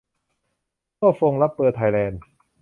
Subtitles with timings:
[0.99, 2.21] ฮั้วฟง รับเบอร์ ไทยแลนด์